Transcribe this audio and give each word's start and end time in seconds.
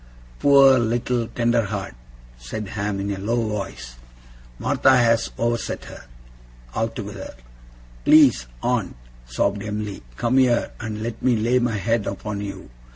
'Poor 0.39 0.79
little 0.79 1.27
tender 1.27 1.61
heart,' 1.61 1.93
said 2.35 2.69
Ham, 2.69 2.99
in 2.99 3.11
a 3.11 3.19
low 3.19 3.35
voice. 3.47 3.97
'Martha 4.57 4.97
has 4.97 5.29
overset 5.37 5.85
her, 5.85 6.05
altogether.' 6.73 7.35
'Please, 8.03 8.47
aunt,' 8.63 8.95
sobbed 9.27 9.61
Em'ly, 9.61 10.01
'come 10.17 10.39
here, 10.39 10.71
and 10.79 11.03
let 11.03 11.21
me 11.21 11.35
lay 11.35 11.59
my 11.59 11.77
head 11.77 12.07
upon 12.07 12.41
you. 12.41 12.71